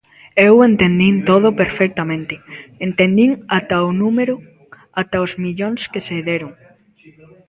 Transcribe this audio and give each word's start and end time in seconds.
Eu 0.47 0.55
entendín 0.69 1.15
todo 1.29 1.47
perfectamente; 1.61 2.35
entendín 2.87 3.31
ata 3.57 3.77
o 3.89 3.91
número, 4.01 4.35
ata 5.01 5.23
os 5.25 5.33
millóns 5.43 5.81
que 5.91 6.01
se 6.07 6.17
deron. 6.29 6.51